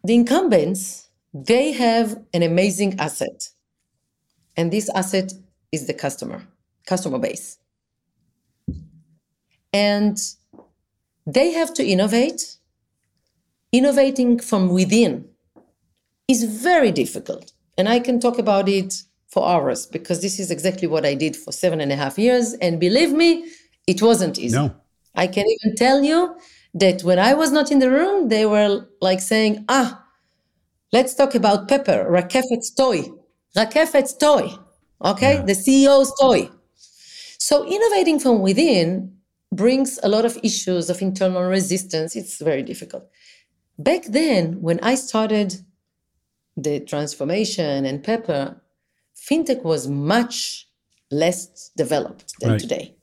[0.04, 3.50] The incumbents, they have an amazing asset.
[4.56, 5.34] And this asset
[5.72, 6.48] is the customer,
[6.86, 7.58] customer base.
[9.74, 10.18] And
[11.26, 12.58] they have to innovate.
[13.72, 15.28] Innovating from within
[16.30, 17.52] is very difficult.
[17.78, 18.94] And I can talk about it
[19.28, 22.54] for hours because this is exactly what I did for seven and a half years.
[22.54, 23.52] And believe me,
[23.88, 24.56] it wasn't easy.
[24.56, 24.76] No.
[25.16, 26.36] I can even tell you
[26.74, 30.04] that when I was not in the room, they were like saying, ah,
[30.92, 33.04] let's talk about Pepper, Rakefet's toy.
[33.56, 34.52] Rakefet's toy,
[35.04, 35.36] okay?
[35.36, 35.42] Yeah.
[35.44, 36.50] The CEO's toy.
[37.40, 39.16] So innovating from within
[39.54, 42.16] brings a lot of issues of internal resistance.
[42.16, 43.08] It's very difficult.
[43.78, 45.56] Back then, when I started
[46.58, 48.62] the transformation and Pepper,
[49.16, 50.68] fintech was much
[51.12, 52.60] less developed than Right.
[52.60, 52.95] today.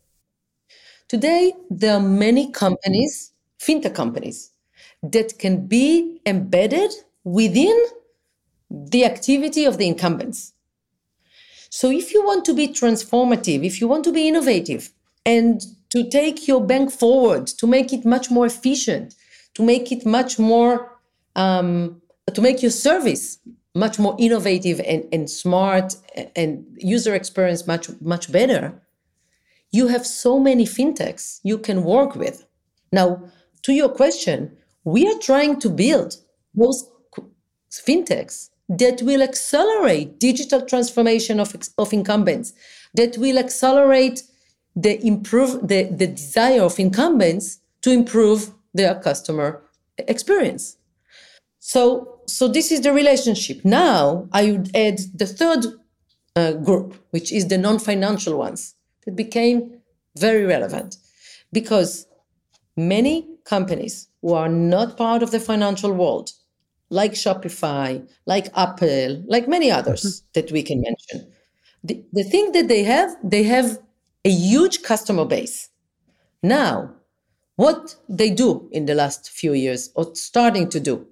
[1.12, 4.50] Today, there are many companies, fintech companies,
[5.02, 6.90] that can be embedded
[7.22, 7.78] within
[8.70, 10.54] the activity of the incumbents.
[11.68, 14.90] So, if you want to be transformative, if you want to be innovative,
[15.26, 19.14] and to take your bank forward, to make it much more efficient,
[19.52, 20.96] to make it much more,
[21.36, 22.00] um,
[22.32, 23.36] to make your service
[23.74, 25.94] much more innovative and, and smart
[26.34, 28.81] and user experience much, much better,
[29.72, 32.46] you have so many fintechs you can work with.
[32.92, 33.22] Now,
[33.62, 36.16] to your question, we are trying to build
[36.54, 36.88] those
[37.70, 42.52] fintechs that will accelerate digital transformation of, of incumbents,
[42.94, 44.22] that will accelerate
[44.74, 49.62] the improve the, the desire of incumbents to improve their customer
[49.98, 50.76] experience.
[51.58, 53.64] So, so this is the relationship.
[53.64, 55.66] Now I would add the third
[56.34, 59.80] uh, group, which is the non-financial ones, that became
[60.16, 60.96] very relevant
[61.52, 62.06] because
[62.76, 66.30] many companies who are not part of the financial world,
[66.90, 70.28] like Shopify, like Apple, like many others mm-hmm.
[70.34, 71.32] that we can mention,
[71.84, 73.78] the, the thing that they have, they have
[74.24, 75.68] a huge customer base.
[76.42, 76.94] Now,
[77.56, 81.06] what they do in the last few years, or starting to do,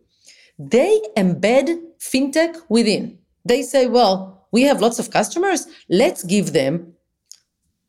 [0.59, 3.18] they embed fintech within.
[3.44, 6.94] They say, well, we have lots of customers, let's give them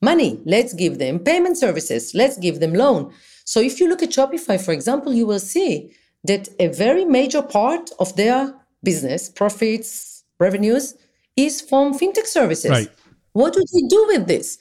[0.01, 3.13] money, let's give them payment services, let's give them loan.
[3.45, 7.41] So if you look at Shopify, for example, you will see that a very major
[7.41, 10.95] part of their business, profits, revenues,
[11.35, 12.71] is from fintech services.
[12.71, 12.91] Right.
[13.33, 14.57] What do they do with this?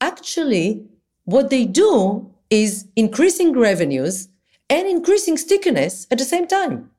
[0.00, 0.86] Actually,
[1.24, 4.28] what they do is increasing revenues
[4.70, 6.90] and increasing stickiness at the same time.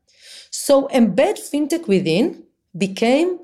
[0.52, 2.43] So embed fintech within
[2.78, 3.39] became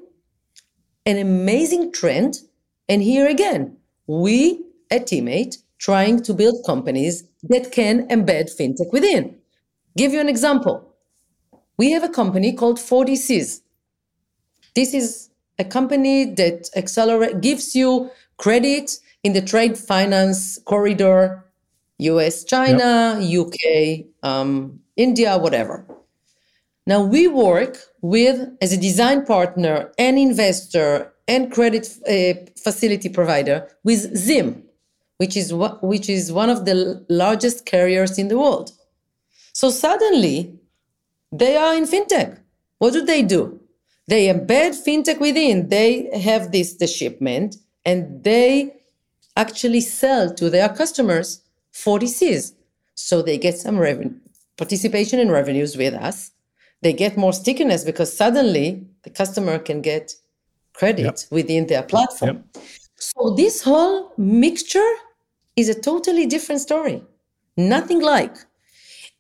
[1.05, 2.39] an amazing trend.
[2.87, 3.77] And here again,
[4.07, 9.35] we at Team8 trying to build companies that can embed fintech within.
[9.97, 10.95] Give you an example.
[11.77, 13.61] We have a company called 4DCs.
[14.75, 21.45] This is a company that accelerate gives you credit in the trade finance corridor,
[21.97, 25.85] US, China, UK, um, India, whatever.
[26.87, 33.67] Now we work with as a design partner and investor and credit uh, facility provider
[33.83, 34.63] with Zim,
[35.17, 38.71] which is which is one of the largest carriers in the world.
[39.53, 40.59] So suddenly,
[41.31, 42.39] they are in fintech.
[42.79, 43.59] What do they do?
[44.07, 45.69] They embed fintech within.
[45.69, 48.75] They have this the shipment, and they
[49.35, 51.41] actually sell to their customers
[51.71, 52.53] 40 Cs.
[52.95, 54.13] So they get some revenue,
[54.57, 56.31] participation in revenues with us.
[56.81, 60.15] They get more stickiness because suddenly the customer can get
[60.73, 61.19] credit yep.
[61.31, 62.43] within their platform.
[62.55, 62.65] Yep.
[62.95, 64.93] So this whole mixture
[65.55, 67.03] is a totally different story.
[67.57, 68.35] Nothing like.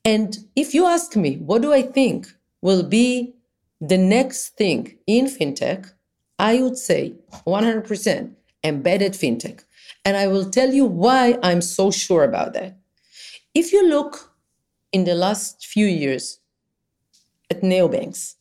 [0.05, 2.27] And if you ask me, what do I think
[2.61, 3.33] will be
[3.79, 5.91] the next thing in fintech?
[6.39, 7.13] I would say
[7.45, 8.31] 100%
[8.63, 9.63] embedded fintech.
[10.05, 12.77] And I will tell you why I'm so sure about that.
[13.53, 14.33] If you look
[14.91, 16.39] in the last few years
[17.49, 18.35] at neobanks,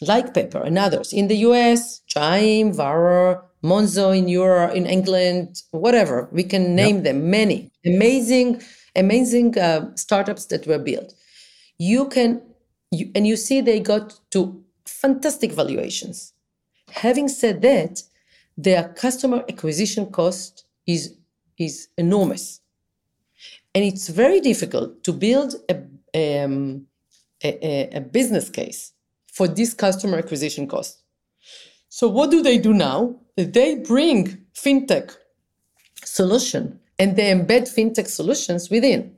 [0.00, 6.28] like Pepper and others in the US, Chime, Varo, Monzo in Europe, in England, whatever,
[6.32, 7.04] we can name yep.
[7.04, 8.62] them, many amazing,
[8.94, 11.14] amazing uh, startups that were built.
[11.78, 12.42] You can,
[12.90, 16.32] you, and you see they got to fantastic valuations.
[16.90, 18.02] Having said that,
[18.56, 21.14] their customer acquisition cost is,
[21.58, 22.60] is enormous.
[23.74, 26.86] And it's very difficult to build a, um,
[27.42, 28.92] a, a business case
[29.36, 31.02] for this customer acquisition cost.
[31.88, 33.16] So what do they do now?
[33.36, 35.14] They bring fintech
[36.04, 39.14] solution and they embed fintech solutions within.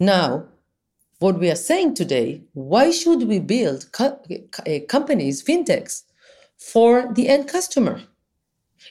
[0.00, 0.46] Now,
[1.20, 4.20] what we are saying today, why should we build co-
[4.66, 6.02] eh, companies, fintechs,
[6.56, 8.00] for the end customer?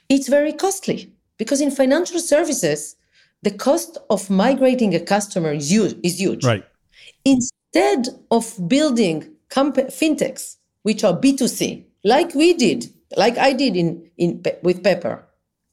[0.09, 2.95] it's very costly because in financial services,
[3.43, 5.95] the cost of migrating a customer is huge.
[6.03, 6.45] Is huge.
[6.45, 6.63] Right.
[7.25, 14.10] Instead of building comp- fintechs, which are B2C, like we did, like I did in,
[14.18, 15.24] in with Pepper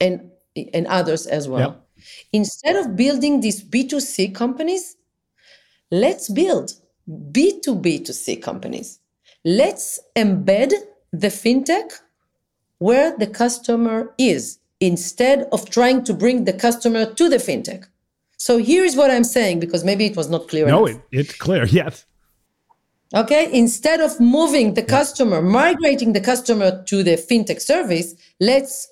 [0.00, 0.30] and,
[0.74, 1.60] and others as well.
[1.60, 1.88] Yep.
[2.32, 4.96] Instead of building these B2C companies,
[5.90, 6.74] let's build
[7.08, 9.00] B2B2C companies.
[9.44, 10.72] Let's embed
[11.12, 11.90] the fintech
[12.78, 17.86] where the customer is instead of trying to bring the customer to the fintech.
[18.36, 20.66] So here is what I'm saying because maybe it was not clear.
[20.66, 21.64] No, it, it's clear.
[21.70, 22.04] Yes.
[23.14, 23.50] Okay.
[23.52, 28.88] Instead of moving the customer, migrating the customer to the fintech service, let's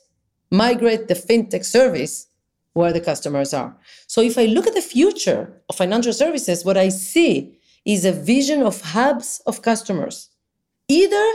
[0.51, 2.29] migrate the fintech service
[2.73, 3.77] where the customers are.
[4.07, 8.13] So if I look at the future of financial services, what I see is a
[8.13, 10.29] vision of hubs of customers,
[10.89, 11.27] either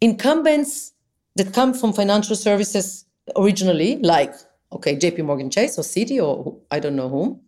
[0.00, 0.92] incumbents
[1.36, 3.04] that come from financial services
[3.36, 4.34] originally, like,
[4.72, 7.40] okay, JP Morgan Chase or Citi or I don't know whom.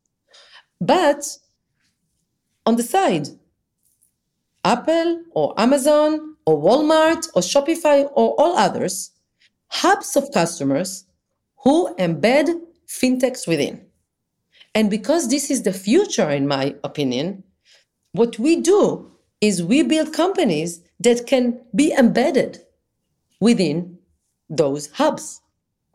[0.80, 1.24] But
[2.66, 3.28] on the side,
[4.64, 9.10] Apple or Amazon or Walmart or Shopify or all others,
[9.68, 11.04] hubs of customers
[11.64, 12.48] who embed
[12.86, 13.84] fintechs within.
[14.74, 17.42] And because this is the future, in my opinion,
[18.12, 22.58] what we do is we build companies that can be embedded
[23.40, 23.98] within
[24.48, 25.40] those hubs.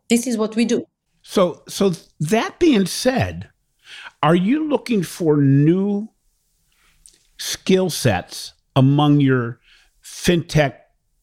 [0.09, 0.85] This is what we do.
[1.21, 3.49] So, so that being said,
[4.21, 6.09] are you looking for new
[7.37, 9.59] skill sets among your
[10.03, 10.75] fintech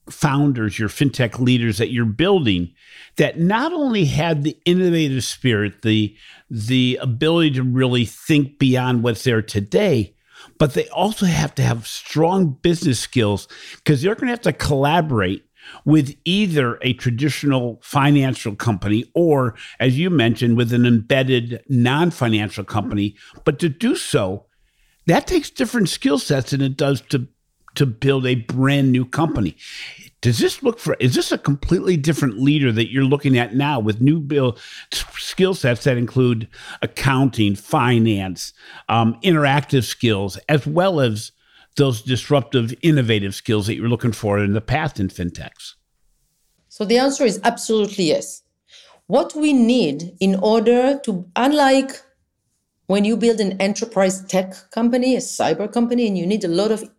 [0.09, 2.73] founders, your fintech leaders that you're building
[3.17, 6.17] that not only had the innovative spirit, the
[6.51, 10.15] the ability to really think beyond what's there today,
[10.59, 13.47] but they also have to have strong business skills
[13.77, 15.45] because they're going to have to collaborate
[15.85, 22.65] with either a traditional financial company or, as you mentioned, with an embedded non financial
[22.65, 23.15] company.
[23.45, 24.47] But to do so,
[25.07, 27.27] that takes different skill sets than it does to,
[27.75, 29.57] to build a brand new company.
[30.21, 33.81] Does this look for, is this a completely different leader that you're looking at now
[33.81, 34.61] with new build
[34.93, 36.47] skill sets that include
[36.83, 38.53] accounting, finance,
[38.89, 41.33] um, interactive skills, as well as
[41.77, 45.75] those disruptive, innovative skills that you're looking for in the path in fintechs?
[46.69, 48.43] So the answer is absolutely yes.
[49.07, 51.93] What we need in order to, unlike
[52.91, 56.73] when you build an enterprise tech company, a cyber company, and you need a lot
[56.73, 56.91] of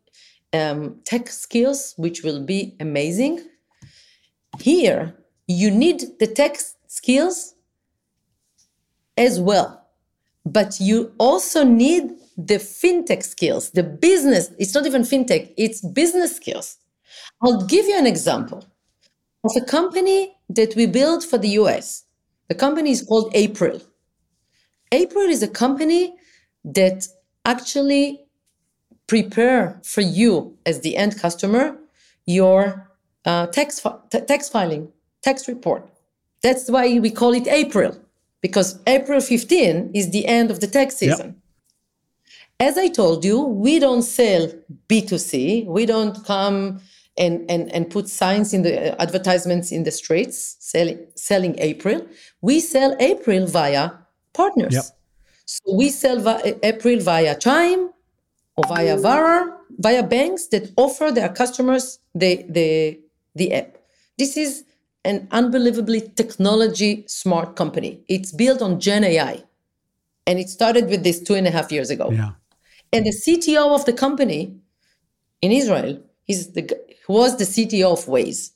[0.53, 3.41] um, tech skills, which will be amazing.
[4.57, 5.13] Here,
[5.47, 7.55] you need the tech skills
[9.17, 9.85] as well,
[10.45, 12.03] but you also need
[12.37, 16.77] the fintech skills, the business, it's not even fintech, it's business skills.
[17.43, 18.63] I'll give you an example
[19.43, 22.05] of a company that we built for the US.
[22.47, 23.81] The company is called April.
[24.91, 26.15] April is a company
[26.63, 27.07] that
[27.45, 28.25] actually
[29.07, 31.77] prepare for you as the end customer
[32.25, 32.89] your
[33.25, 35.87] uh, tax, fi- t- tax filing, tax report.
[36.43, 37.97] That's why we call it April,
[38.41, 41.27] because April 15 is the end of the tax season.
[41.27, 41.35] Yep.
[42.69, 44.47] As I told you, we don't sell
[44.87, 45.65] B2C.
[45.65, 46.81] We don't come
[47.17, 52.05] and, and, and put signs in the uh, advertisements in the streets selling, selling April.
[52.41, 53.91] We sell April via
[54.33, 54.73] partners.
[54.73, 54.85] Yep.
[55.45, 57.89] So we sell via April via Chime
[58.55, 62.99] or via Varo, via banks that offer their customers the, the,
[63.35, 63.77] the app.
[64.17, 64.63] This is
[65.03, 68.01] an unbelievably technology smart company.
[68.07, 69.43] It's built on Gen AI.
[70.27, 72.11] And it started with this two and a half years ago.
[72.11, 72.31] Yeah.
[72.93, 74.55] And the CTO of the company
[75.41, 78.51] in Israel is the, was the CTO of Waze.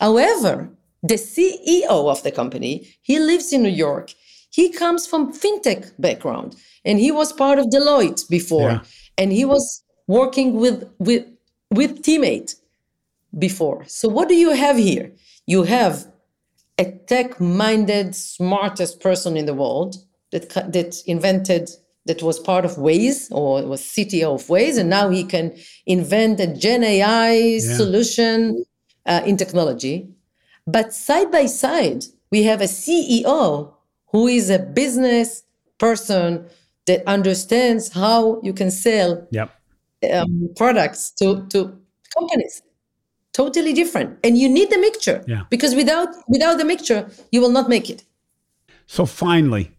[0.00, 0.70] However,
[1.02, 4.14] the CEO of the company, he lives in New York.
[4.52, 8.70] He comes from fintech background and he was part of Deloitte before.
[8.70, 8.80] Yeah.
[9.16, 11.24] And he was working with with
[11.70, 12.54] with Team8
[13.38, 13.84] before.
[13.86, 15.10] So what do you have here?
[15.46, 16.06] You have
[16.78, 19.96] a tech-minded, smartest person in the world
[20.32, 21.70] that that invented
[22.04, 26.40] that was part of Waze or was CTO of Waze, and now he can invent
[26.40, 27.76] a Gen AI yeah.
[27.76, 28.64] solution
[29.06, 30.08] uh, in technology.
[30.66, 33.72] But side by side, we have a CEO
[34.12, 35.42] who is a business
[35.78, 36.46] person
[36.86, 39.50] that understands how you can sell yep.
[40.12, 41.76] um, products to, to
[42.16, 42.62] companies.
[43.32, 45.44] Totally different, and you need the mixture yeah.
[45.48, 48.04] because without without the mixture, you will not make it.
[48.84, 49.70] So finally,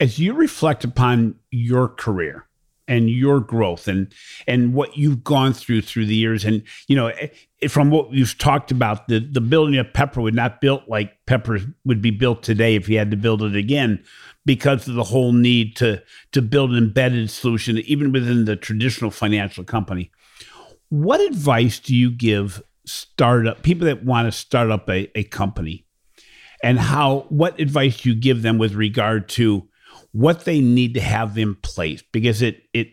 [0.00, 2.46] as you reflect upon your career
[2.86, 4.12] and your growth and
[4.46, 6.44] and what you've gone through through the years.
[6.44, 7.28] And you know eh,
[7.68, 11.58] from what you've talked about the the building of pepper would not built like pepper
[11.84, 14.02] would be built today if you had to build it again
[14.44, 19.10] because of the whole need to to build an embedded solution even within the traditional
[19.10, 20.10] financial company.
[20.90, 25.86] What advice do you give startup people that want to start up a, a company?
[26.62, 29.68] And how what advice do you give them with regard to
[30.14, 32.88] what they need to have in place because it it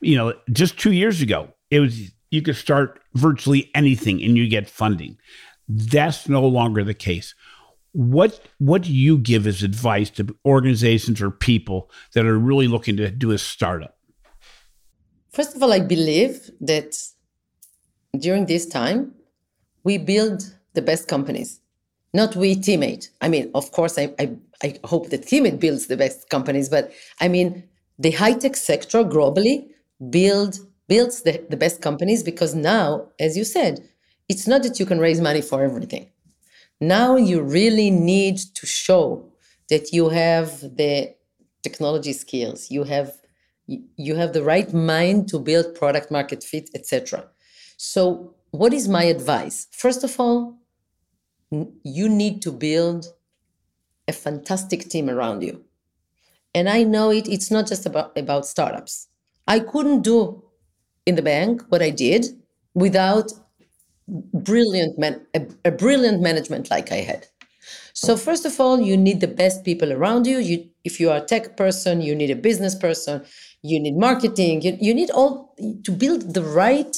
[0.00, 4.48] you know just 2 years ago it was you could start virtually anything and you
[4.48, 5.16] get funding.
[5.68, 7.34] That's no longer the case.
[7.92, 12.96] What what do you give as advice to organizations or people that are really looking
[12.98, 13.96] to do a startup?
[15.30, 16.96] First of all i believe that
[18.18, 19.14] during this time
[19.84, 20.42] we build
[20.72, 21.60] the best companies
[22.14, 23.08] not we Team8.
[23.20, 24.30] I mean, of course, I, I,
[24.62, 27.64] I hope that Team8 builds the best companies, but I mean,
[27.98, 29.68] the high tech sector globally
[30.10, 33.88] build builds the, the best companies because now, as you said,
[34.28, 36.08] it's not that you can raise money for everything.
[36.80, 39.32] Now you really need to show
[39.68, 41.14] that you have the
[41.62, 43.12] technology skills, you have
[43.66, 47.24] you have the right mind to build product market fit, etc.
[47.76, 49.66] So, what is my advice?
[49.72, 50.56] First of all,
[51.82, 53.06] you need to build
[54.08, 55.64] a fantastic team around you.
[56.54, 59.08] And I know it, it's not just about, about startups.
[59.46, 60.42] I couldn't do
[61.04, 62.26] in the bank what I did
[62.74, 63.32] without
[64.08, 67.26] brilliant man, a, a brilliant management like I had.
[67.92, 70.38] So first of all, you need the best people around you.
[70.38, 73.24] You, if you are a tech person, you need a business person,
[73.62, 74.62] you need marketing.
[74.62, 75.54] You, you need all
[75.84, 76.94] to build the right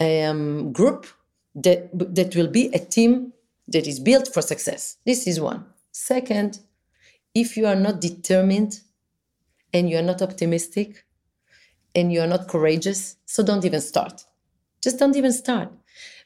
[0.00, 1.06] um, group
[1.54, 3.32] that that will be a team
[3.68, 4.96] that is built for success.
[5.04, 5.64] This is one.
[5.92, 6.60] Second,
[7.34, 8.80] if you are not determined
[9.72, 11.04] and you are not optimistic
[11.94, 14.24] and you are not courageous, so don't even start.
[14.82, 15.70] Just don't even start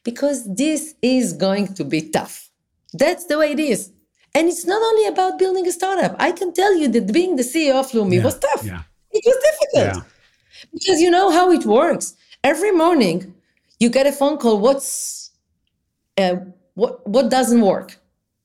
[0.05, 2.51] because this is going to be tough.
[2.93, 3.93] That's the way it is.
[4.34, 6.16] And it's not only about building a startup.
[6.18, 8.64] I can tell you that being the CEO of Leumi yeah, was tough.
[8.64, 8.82] Yeah.
[9.11, 9.97] It was difficult.
[9.97, 10.66] Yeah.
[10.72, 12.14] Because you know how it works.
[12.43, 13.34] Every morning
[13.78, 14.59] you get a phone call.
[14.59, 15.30] What's
[16.16, 16.36] uh,
[16.75, 17.99] what what doesn't work?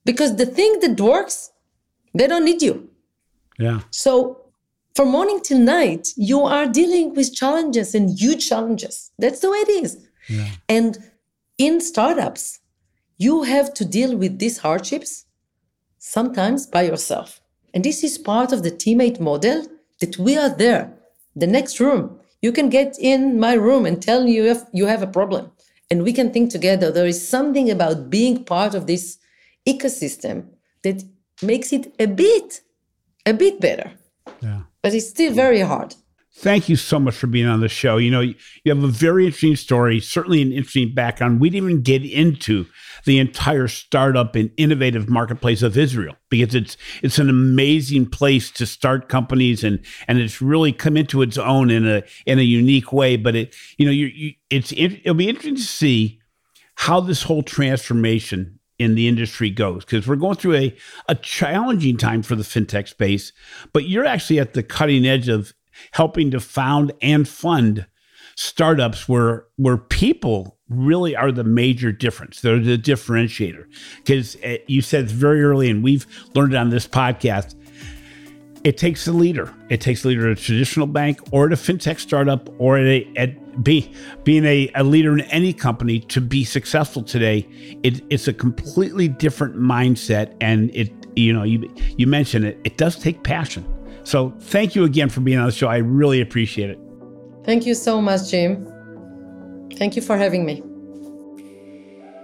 [0.06, 1.52] Because the thing that works
[2.14, 2.90] they don't need you.
[3.60, 3.82] Yeah.
[3.92, 4.42] So
[4.96, 9.12] from morning till night you are dealing with challenges and huge challenges.
[9.20, 10.08] That's the way it is.
[10.30, 10.50] Yeah.
[10.68, 10.98] and
[11.58, 12.60] in startups
[13.18, 15.26] you have to deal with these hardships
[16.00, 17.40] sometimes by yourself.
[17.74, 19.66] And this is part of the Team8 model
[20.00, 20.94] that we are there
[21.36, 22.20] the next room.
[22.42, 25.52] You can get in my room and tell you if you have a problem
[25.90, 26.92] and we can think together.
[26.92, 29.18] There is something about being part of this
[29.68, 30.48] ecosystem
[30.84, 31.04] that
[31.42, 32.62] makes it a bit,
[33.26, 33.92] a bit better.
[34.42, 34.62] Yeah.
[34.82, 35.96] But it's still very hard.
[36.40, 37.98] Thank you so much for being on the show.
[37.98, 38.36] You know, you
[38.68, 41.42] have a very interesting story, certainly an interesting background.
[41.42, 42.68] We didn't even get into
[43.08, 48.66] the entire startup and innovative marketplace of Israel because it's it's an amazing place to
[48.66, 49.80] start companies and
[50.10, 53.16] and it's really come into its own in a in a unique way.
[53.16, 56.20] But it you know you, you it's it'll be interesting to see
[56.76, 60.76] how this whole transformation in the industry goes because we're going through a,
[61.08, 63.34] a challenging time for the fintech space
[63.74, 65.52] but you're actually at the cutting edge of
[65.94, 67.88] helping to found and fund
[68.38, 72.42] startups where where people really are the major difference.
[72.42, 73.66] They're the differentiator.
[73.98, 77.56] Because uh, you said it's very early, and we've learned on this podcast,
[78.64, 79.54] it takes a leader.
[79.70, 82.86] It takes a leader at a traditional bank or at a fintech startup or at,
[82.86, 83.92] a, at be,
[84.24, 87.48] being a, a leader in any company to be successful today.
[87.84, 92.60] It, it's a completely different mindset, and it you know you you mentioned it.
[92.66, 93.66] It does take passion.
[94.04, 95.68] So thank you again for being on the show.
[95.68, 96.80] I really appreciate it.
[97.48, 98.68] Thank you so much, Jim.
[99.78, 100.62] Thank you for having me.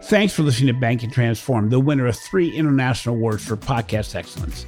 [0.04, 4.66] Thanks for listening to Banking Transform, the winner of three international awards for podcast excellence.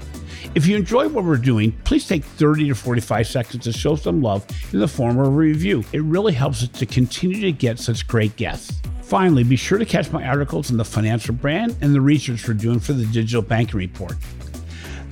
[0.56, 4.22] If you enjoy what we're doing, please take 30 to 45 seconds to show some
[4.22, 5.84] love in the form of a review.
[5.92, 8.82] It really helps us to continue to get such great guests.
[9.02, 12.54] Finally, be sure to catch my articles in the financial brand and the research we're
[12.54, 14.14] doing for the Digital Banking Report.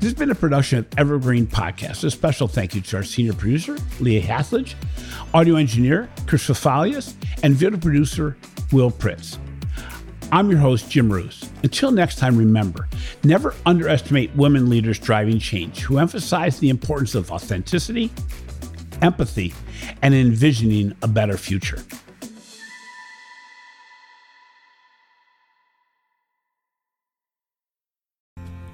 [0.03, 2.03] This has been a production of Evergreen Podcast.
[2.03, 4.75] A special thank you to our senior producer, Leah Hathledge,
[5.33, 8.35] audio engineer, Chris Fafalius, and video producer,
[8.73, 9.37] Will Pritz.
[10.29, 11.49] I'm your host, Jim Marous.
[11.63, 12.89] Until next time, remember
[13.23, 18.11] never underestimate women leaders driving change who emphasize the importance of authenticity,
[19.01, 19.53] empathy,
[20.01, 21.81] and envisioning a better future.